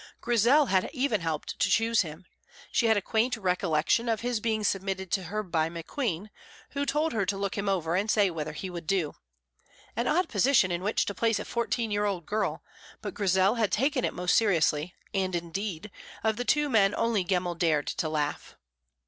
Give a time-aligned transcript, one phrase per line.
[0.19, 2.25] Grizel had even helped to choose him;
[2.71, 6.29] she had a quaint recollection of his being submitted to her by McQueen,
[6.71, 9.13] who told her to look him over and say whether he would do
[9.95, 12.63] an odd position in which to place a fourteen year old girl,
[13.03, 15.91] but Grizel had taken it most seriously, and, indeed,
[16.23, 18.57] of the two men only Gemmell dared to laugh.